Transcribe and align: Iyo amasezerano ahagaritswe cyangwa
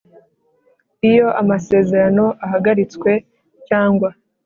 Iyo 1.09 1.27
amasezerano 1.41 2.25
ahagaritswe 2.45 3.11
cyangwa 3.67 4.09